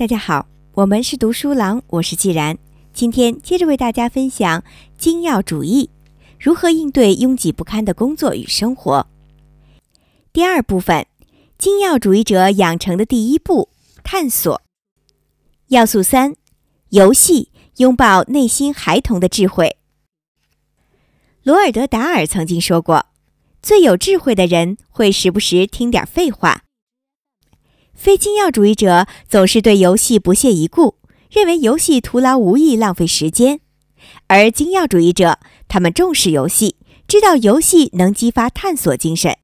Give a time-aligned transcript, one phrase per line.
[0.00, 2.56] 大家好，我们是读书郎，我是既然。
[2.94, 4.64] 今天接着为大家分享
[4.96, 5.90] 精要主义
[6.38, 9.06] 如何应对拥挤不堪的工作与生活。
[10.32, 11.06] 第二部分，
[11.58, 13.68] 精要主义者养成的第一步：
[14.02, 14.62] 探索。
[15.66, 16.34] 要素三：
[16.88, 19.76] 游戏拥抱内心孩童的智慧。
[21.42, 23.04] 罗尔德·达尔曾经说过
[23.60, 26.62] ：“最有智慧的人会时不时听点废话。”
[28.00, 30.94] 非精要主义者总是对游戏不屑一顾，
[31.30, 33.58] 认为游戏徒劳无益、浪费时间；
[34.26, 39.36] 而精要主义者，他们重视游戏，知道游戏能激发探索精神。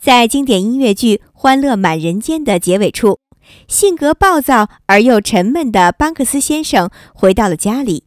[0.00, 3.20] 在经典音乐剧《欢乐满人间》的结尾处，
[3.68, 8.06] 性格暴躁而又沉闷的班克斯先生回到了家里，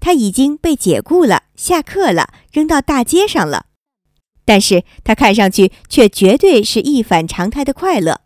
[0.00, 3.66] 他已经被解雇了，下课了，扔到大街上了。
[4.44, 8.20] 但是他看上去却绝对是一反常态的快乐，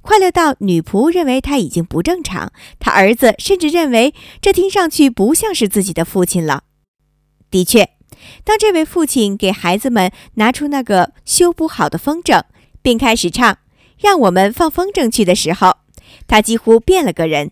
[0.00, 6.64] 快乐到女仆认为他已经不正常，他儿子甚至认为这听上去不像是自己的父亲了。
[7.50, 7.90] 的确，
[8.44, 12.42] 当这位父亲给孩子们拿出那个修补好的风筝，
[12.82, 13.58] 并开始唱
[13.98, 15.76] “让我们放风筝去”的时候，
[16.26, 17.50] 他几乎变了个人。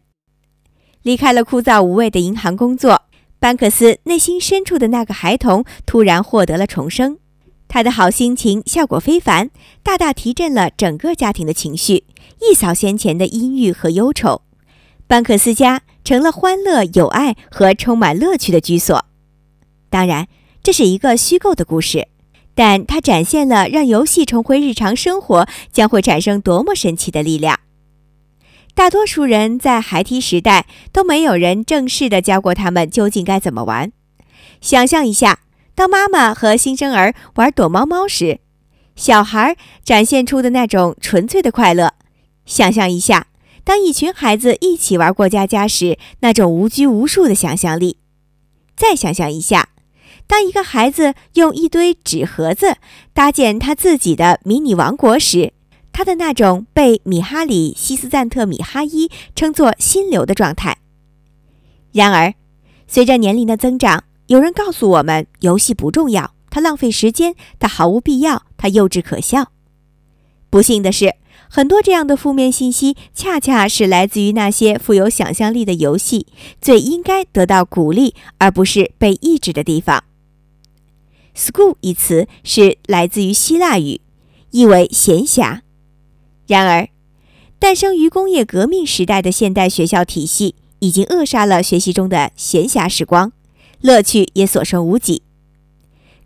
[1.03, 3.03] 离开了枯燥无味的银行工作，
[3.39, 7.19] 班克斯内心深处的那个孩童突然获得了重生。
[7.69, 9.51] 他的好心情效果非凡，
[9.83, 12.05] 大大提振了整个家庭的情绪，
[12.41, 14.43] 一扫先前的阴郁和忧愁。
[15.07, 19.05] 班克斯家成了欢乐、有爱和充满乐趣的居所。
[19.91, 20.29] 当然，
[20.63, 22.09] 这是一个虚构的故事，
[22.55, 27.59] 但它展现了让游戏重回日常生活将会产生多么神奇的力量。
[28.75, 33.93] 大多数人在孩提时代都没有人正式的教过他们究竟该怎么玩。
[34.61, 35.41] 想象一下。
[35.77, 38.41] 当妈妈和新生儿玩躲猫猫时，
[38.97, 41.91] 小孩展现出的那种纯粹的快乐；
[42.47, 43.27] 想象一下，
[43.63, 47.99] 当一群孩子一起玩过家家时，那种无拘无束的想象力；
[48.75, 49.69] 再想象一下，
[50.27, 52.79] 当一个孩子用一堆纸盒子
[53.13, 55.53] 搭建他自己的迷你王国时，
[55.93, 60.79] 他的那种被米哈里·西斯赞特·米哈伊称作“心流”的状态。
[61.93, 62.33] 然而，
[62.89, 69.53] 随着年龄的增长，有人告诉我们，游戏不重要，它浪费时间，它毫无必要，它幼稚可笑。
[70.51, 71.15] 不幸的是，
[71.49, 76.27] 很多这样的负面信息，恰恰是来自于那些富有想象力的游戏
[76.61, 80.03] 最应该得到鼓励，而不是被抑制的地方。
[81.37, 84.01] “school” 一词是来自于希腊语，
[84.51, 85.61] 意为闲暇。
[86.49, 86.89] 然而，
[87.61, 93.33] 诞生于工业革命时代的现代学校体系，已经扼杀了学习中的闲暇时光。
[93.81, 95.23] 乐趣也所剩无几。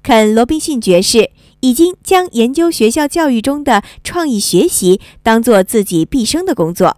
[0.02, 1.30] 肯·罗宾逊爵士
[1.60, 6.96] 已经将研究学校教育中的创意学习当做自己毕生的工作。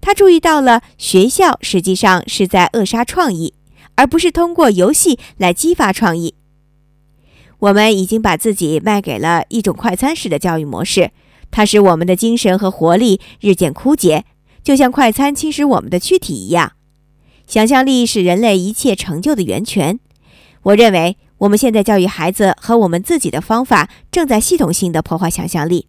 [0.00, 3.54] 他注意到了学校实际上是在扼杀创意，
[3.94, 6.34] 而不是通过游戏来激发创意。
[7.58, 11.10] 我们已经把自己卖给了一种快餐式的教育模式，
[11.50, 14.24] 它使我们的精神和活力日渐枯竭，
[14.62, 16.72] 就像快餐侵蚀我们的躯体一样。
[17.48, 19.98] 想象力是人类一切成就的源泉。
[20.64, 25.88] 我认为，我们现在教育孩子和我们自己的方法正在系统性的破坏想象力。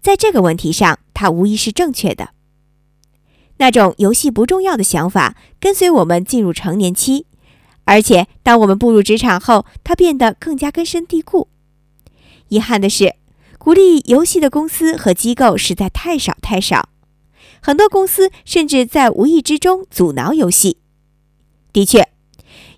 [0.00, 2.30] 在这个问题上，它无疑是正确的。
[3.56, 7.26] 那种游戏不重要的想法跟随我们进入成年期，
[7.82, 11.48] 而且当我们步入职场后，它变得更加根深蒂固。
[12.48, 13.16] 遗憾的是，
[13.58, 16.90] 鼓励游戏的公司和机构实在太少太少。
[17.66, 20.76] 很多公司甚至在无意之中阻挠游戏。
[21.72, 22.06] 的确，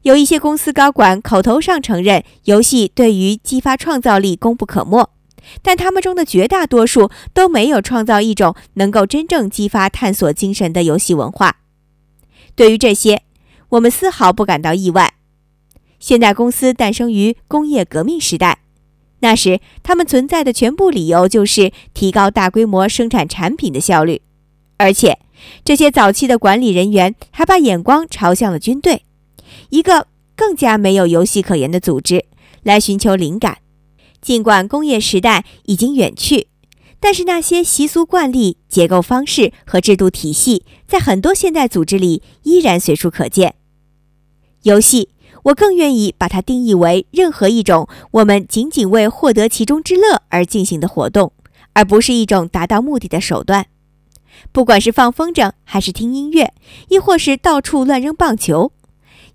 [0.02, 5.10] 有一些公司高管口头上承认游戏对于激发创造力功不可没，
[5.60, 11.56] 但他们中的绝大多数都没有创造一种能够真正激发探索精神的游戏文化。
[12.54, 13.22] 对于这些，
[13.70, 15.14] 我们丝毫不感到意外。
[15.98, 18.60] 现代公司诞生于工业革命时代，
[19.18, 24.22] 那时他们存在的全部理由就是提高大规模生产产品的效率。
[24.78, 25.18] 而且，
[25.64, 29.02] 这些早期的管理人员还把眼光朝向了军队，
[29.70, 32.26] 一个更加没有游戏可言的组织，
[32.62, 33.58] 来寻求灵感。
[34.20, 36.48] 尽管工业时代已经远去，
[36.98, 43.54] 但是那些习俗、惯例、结构方式和制度体系，在很多现代组织里依然随处可见。
[44.62, 45.10] 游戏，
[45.44, 51.32] 我更愿意把它定义为任何一种我们仅仅为获得其中之乐而进行的活动，
[51.74, 53.66] 而不是一种达到目的的手段。
[54.52, 56.52] 不管是放风筝，还是听音乐，
[56.88, 58.72] 亦或是到处乱扔棒球，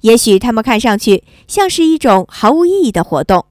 [0.01, 3.45] 也许他们看上去像是一种毫无意义的活动。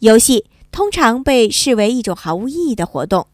[0.00, 3.26] 游戏通常被视为一种毫无意义的活动，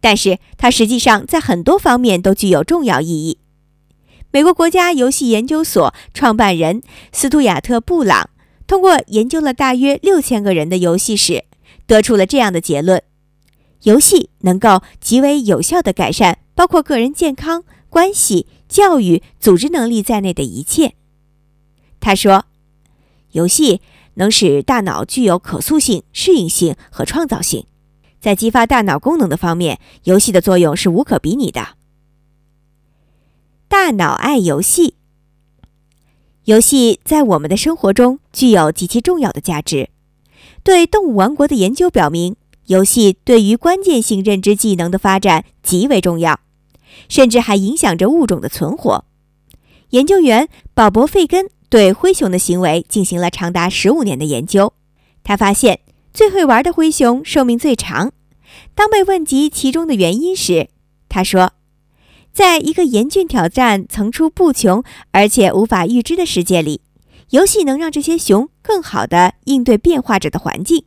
[0.00, 3.38] 但是它实际上在很多方面都具有重要意义。
[4.32, 6.82] 美国国家游戏研究所创办人
[7.12, 8.30] 斯图亚特·布朗
[8.66, 11.44] 通过研究了大约六千个人的游戏史，
[11.86, 13.02] 得出了这样的结论：
[13.82, 20.94] 游戏能够极为有效地改善包括个人健康、关系、教育、组织能力在内的一切。
[21.98, 22.44] 他说，
[23.32, 23.80] 游戏
[24.14, 27.66] 能使大脑具有可塑性、适应性和创造性，
[28.20, 31.76] 在激发大脑功能的方面，游戏的作用是无可比拟的。
[33.68, 34.94] 大脑爱游戏。
[36.44, 39.90] 游戏在我们的生活中具有极其重要的价值。
[40.64, 42.36] 对动物王国的研究表明，
[42.70, 46.38] 游戏对于关键性认知技能的发展极为重要，
[47.08, 49.04] 甚至还影响着物种的存活。
[49.88, 54.72] 研究员保勃·费根对灰熊的行为进行了长达十五年的研究。
[55.24, 55.80] 他发现，
[56.14, 58.12] 最会玩的灰熊寿命最长。
[58.76, 60.68] 当被问及其中的原因时，
[61.08, 61.52] 他说。
[62.32, 66.82] 在一个严峻挑战层出不穷而且无法预知的世界里，
[67.30, 70.84] 游戏能让这些熊更好地应对变化着的环境。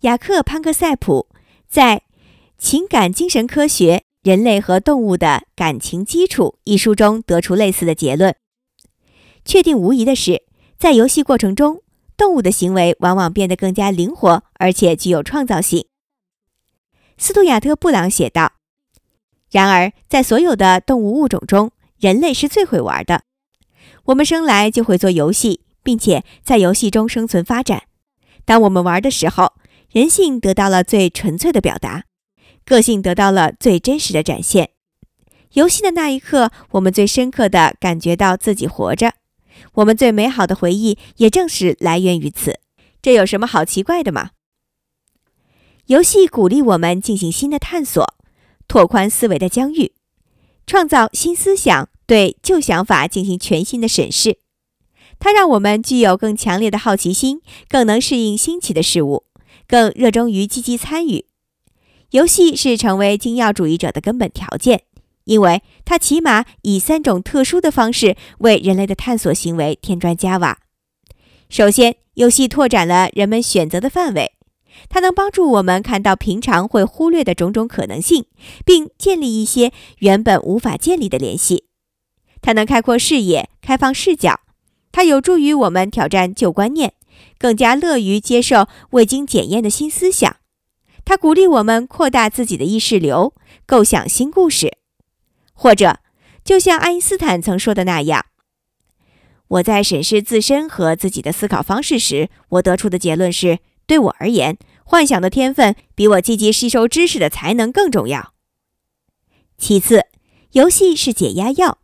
[0.00, 1.28] 雅克·潘克塞普
[1.66, 1.96] 在
[2.58, 8.36] 《情感精神科学：人类和动物的感情基础》一书中得出类似的结论。
[9.44, 10.42] 确定无疑的是，
[10.78, 11.80] 在游戏过程中，
[12.14, 15.86] 动物的行为往往变得更加灵活而且具有创造性。
[17.16, 18.52] 斯图亚特·布朗写道。
[19.50, 23.22] 然而，在所有的动物物种中，人类是最会玩的。
[24.04, 27.84] 我们生来就会做游戏，并且在游戏中生存发展。
[28.44, 29.54] 当我们玩的时候，
[29.90, 32.04] 人性得到了最纯粹的表达，
[32.64, 34.70] 个性得到了最真实的展现。
[35.52, 39.14] 游戏的那一刻，我们最深刻地感觉到自己活着。
[39.74, 42.60] 我们最美好的回忆也正是来源于此。
[43.00, 44.30] 这有什么好奇怪的吗？
[45.86, 48.04] 游戏鼓励我们进行新的探索。
[48.68, 49.92] 拓宽思维的疆域，
[50.66, 54.40] 创造新思想，对旧想法进行全新的审视。
[55.20, 59.25] 它让我们具有更强烈的好奇心，更能适应新奇的事物，
[59.66, 61.26] 更热衷于积极参与。
[62.10, 64.82] 游戏是成为精要主义者的根本条件，
[65.24, 70.58] 因为它起码以三种特殊的方式为人类的探索行为添砖加瓦。
[71.48, 74.32] 首先，游戏拓展了人们选择的范围。
[74.88, 78.26] 它能帮助我们看到平常会忽略的种种可能性，
[78.64, 81.64] 并建立一些原本无法建立的联系。
[82.42, 84.40] 它能开阔视野、开放视角。
[84.92, 86.92] 它有助于我们挑战旧观念，
[87.38, 90.36] 更加乐于接受未经检验的新思想。
[91.04, 93.34] 它鼓励我们扩大自己的意识流，
[93.64, 94.78] 构想新故事。
[95.52, 96.00] 或者，
[96.44, 98.26] 就像爱因斯坦曾说的那样
[99.48, 108.32] ：“我在审视自身和自己的思考方式时，我得出的结论是。”对我而言，幻想的天分比我积极吸收知识的才能更重要。
[109.56, 110.06] 其次，
[110.54, 111.78] 游戏是解压药，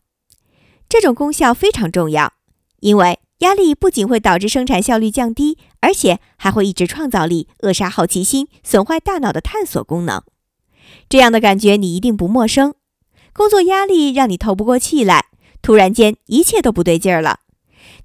[0.89, 2.33] 这种功效非常重要，
[2.81, 10.23] 因为压力不仅会导致生产效率降低，而且还会抑制创造力、扼杀好奇心、损坏大脑的探索功能。
[11.09, 12.75] 这样的感觉你一定不陌生。
[13.33, 15.27] 工作压力让你透不过气来，
[15.61, 17.41] 突然间一切都不对劲儿了。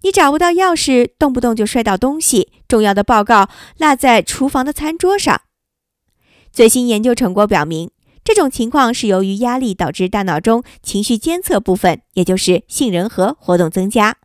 [0.02, 3.48] 你找不到钥匙，动不动就摔到东西，重要的报告
[3.78, 5.42] 落在厨房的餐桌上。
[6.52, 7.92] 最新研究成果表明，
[8.24, 14.18] 这种情况是由于压力导致大脑中情绪监测部分，也就是杏仁核活动增加，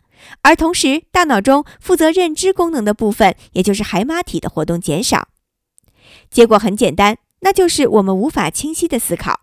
[0.42, 5.28] 而同时大脑中负责认知功能的部分，也就是海马体的活动减少。
[6.30, 9.40] 结果很简单，那就是我们无法清晰的思考。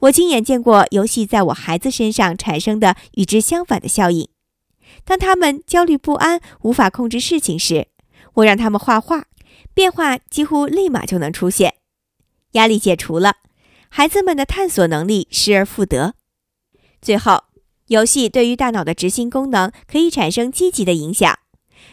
[0.00, 4.28] 我亲眼见过游戏在我孩子身上产生的与之相反的效应。
[5.04, 7.88] 当他们焦虑不安、无法控制事情时，
[8.34, 9.26] 我让他们画画，
[9.72, 11.74] 变化几乎立马就能出现。
[12.52, 13.36] 压力解除了，
[13.88, 16.14] 孩子们的探索能力失而复得。
[17.00, 17.44] 最后，
[17.92, 21.38] 游戏对于大脑的执行功能可以产生积极的影响，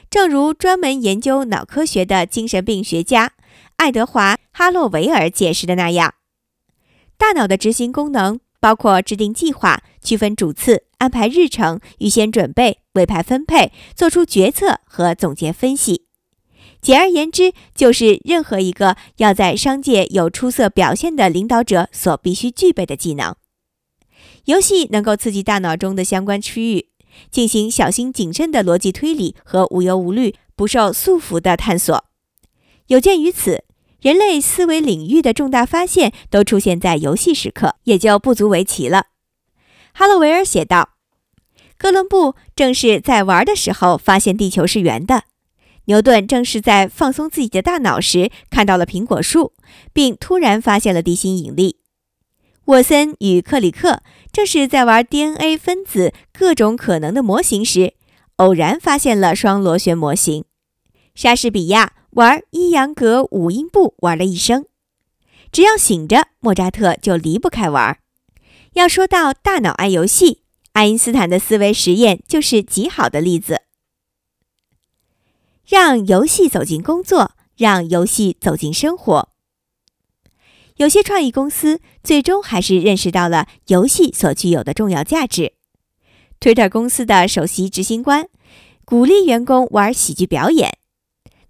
[0.09, 3.33] 正如专门研究脑科学的精神病学家
[3.75, 6.15] 爱德华·哈洛维尔解释的那样，
[7.17, 8.39] 大脑的执行功能。
[8.61, 16.03] 包括制定计划、区分主次、安排日程、预先准备、委派分配、做出决策和总结分析。
[16.81, 23.33] 简而言之，就是任何一个要在商界有出色表现的领导者所必须具备的技能。
[24.49, 26.87] 游戏能够刺激大脑中的相关区域，
[27.29, 32.05] 进行小心谨慎的逻辑推理和无忧无虑、不受束缚的探索。
[32.87, 33.63] 有鉴于此。
[34.01, 39.07] 人类思维领域的重大发现都出现在游戏时刻，也就不足为奇了。
[39.91, 40.91] 哈洛维尔写道
[41.77, 45.25] ：“哥伦布正是在玩的时候发现地球是圆的。
[45.87, 49.51] 牛顿正是在放松自己的大脑时看到了苹果树，
[49.91, 51.75] 并突然发现了地心引力。
[52.69, 57.95] 沃森与克里克正是在玩 DNA 分子各种可能的模型时，
[58.35, 60.45] 偶然发现了双螺旋模型。
[61.15, 64.67] 莎士比亚玩伊扬格五音步玩了一生，
[65.51, 67.97] 只要醒着，莫扎特就离不开玩。
[68.73, 73.63] 要说到大脑爱游戏，爱因斯坦的思维实验就是极好的例子。
[75.65, 79.29] 让游戏走进工作，让游戏走进生活。
[80.79, 85.51] 有些创意公司最终还是认识到了游戏所具有的重要价值。
[86.39, 88.29] Twitter 公司的首席执行官
[88.85, 90.77] 鼓励员工玩喜剧表演，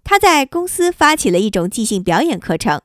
[0.02, 2.82] 他在公司发起了一种即兴表演课程。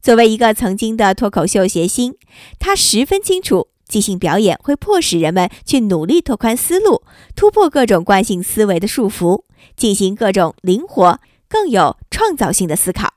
[0.00, 2.14] 作为一个曾经的脱口秀谐星，
[2.58, 7.02] 他十分清楚即兴表演会迫使人们去努力拓宽思路，
[7.36, 9.42] 突破各种惯性思维的束缚，
[9.76, 13.12] 进行各种灵活、更有创造性的思考。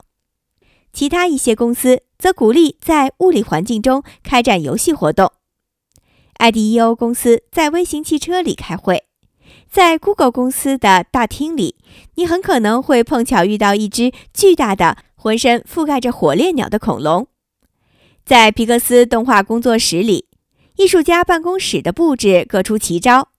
[0.92, 5.32] 其他一些公司则鼓励在物理环境中开展游戏活动。
[6.38, 9.06] IDEO 公司在微型汽车里开会，
[9.68, 11.78] 在 Google 公司的大厅里，
[12.16, 17.28] 你很可能会碰巧遇到一只巨大的、浑身覆盖着火烈鸟的恐龙。
[18.24, 20.28] 在皮克斯动画工作室里，
[20.78, 23.30] 艺术家办公室的布置各出奇招，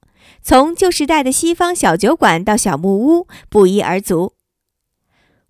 [0.42, 4.34] 从旧时代的西方小酒馆到小木屋，不一而足。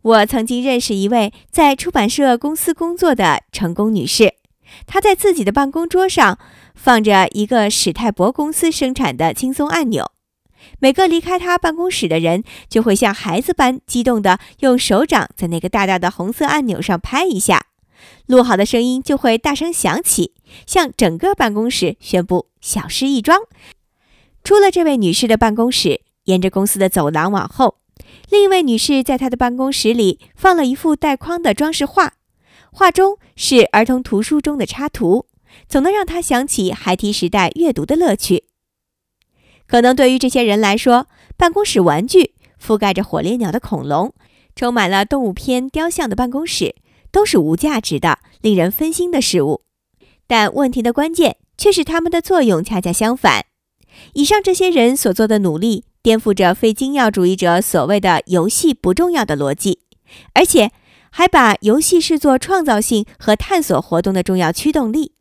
[0.03, 4.35] 我曾经认识一位在出版社公司工作的成功女士，
[4.85, 6.41] 她在自己的办公桌上
[6.75, 10.11] 放着一个史泰博公司生产的轻松按钮，
[10.81, 17.67] 每个离开她办公室的人就会像孩子般激动地用手掌在那个大大的红色按钮上拍一下，
[18.27, 20.33] 录好的声音就会大声响起，
[20.67, 23.39] 向整个办公室宣布小事一桩。
[24.43, 27.77] 出了这位女士的办公室，沿着公司的走廊往后。
[28.29, 32.15] 另一位女士在她的办公室里放了一幅带框的装饰画，
[32.71, 35.27] 画中是儿童图书中的插图，
[35.69, 38.45] 总能让她想起孩提时代阅读的乐趣。
[39.67, 44.15] 可能对于这些人来说，办公室玩具、覆盖着火烈鸟的恐龙、
[44.55, 46.77] 充满了动物片雕像的办公室
[47.11, 49.63] 都是无价值的、令人分心的事物。
[50.27, 53.47] 但问题的关键却是它们的作用恰恰相反。
[54.15, 55.85] 以上这些人所做的努力。
[56.03, 59.79] 颠覆着非精要主义者所谓的“游戏不重要”的逻辑，
[60.35, 60.73] 而且
[61.11, 65.13] 还把游戏视作创造性和探索活动的重要驱动力。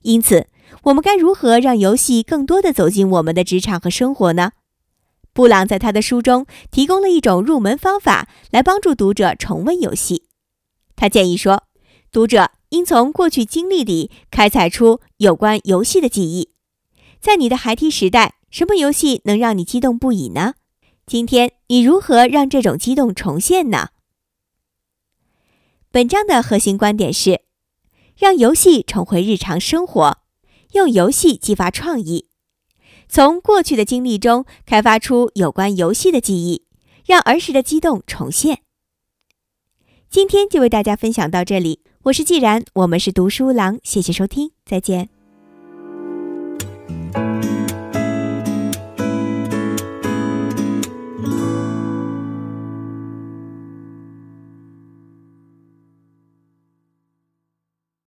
[0.00, 0.46] 因此，
[0.84, 4.52] 我们该如何让游戏更多的走进我们的职场和生活呢？
[5.34, 10.24] 布朗在他的书中提供了一种入门方法，来帮助读者重温游戏。
[10.96, 11.64] 他建议说，
[12.10, 16.48] 读者应从过去经历里开采出有关游戏的记忆，
[17.20, 18.39] 在你的孩提时代。
[18.50, 20.54] 什么游戏能让你激动不已呢？
[21.06, 23.90] 今天你如何让这种激动重现呢？
[25.90, 27.42] 本章的核心观点是：
[28.16, 30.18] 让游戏重回日常生活，
[30.72, 32.28] 用游戏激发创意，
[33.08, 36.64] 从过去的经历中开发出有关游戏的记忆，
[37.06, 38.62] 让儿时的激动重现。
[40.08, 45.19] 今天就为大家分享到这里，我是既然，我们是读书郎，谢谢收听，再见。